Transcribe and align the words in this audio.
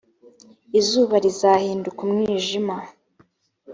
izuba 0.79 1.15
rizahinduka 1.23 1.99
umwijima 2.13 2.75